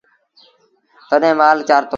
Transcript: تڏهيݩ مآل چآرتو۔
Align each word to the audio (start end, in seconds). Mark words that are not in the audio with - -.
تڏهيݩ 1.09 1.37
مآل 1.39 1.57
چآرتو۔ 1.67 1.89